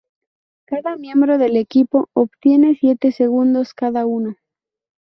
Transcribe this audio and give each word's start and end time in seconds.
Cada 0.65 0.95
miembro 0.95 1.37
del 1.37 1.57
equipo 1.57 2.09
obtiene 2.13 2.73
siete 2.79 3.11
segundos 3.11 3.75
cada 3.75 4.07
uno. 4.07 4.35